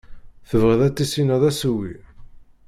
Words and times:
Tebɣiḍ 0.49 0.81
ad 0.83 0.93
tissineḍ 0.95 1.43
asewwi. 1.49 1.93